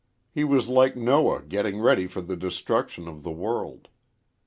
He 0.31 0.43
was 0.43 0.67
like 0.67 0.95
Noah 0.95 1.43
getting 1.43 1.79
ready 1.79 2.07
for 2.07 2.21
the 2.21 2.35
destruction 2.35 3.07
of 3.07 3.21
the 3.21 3.29
world. 3.29 3.87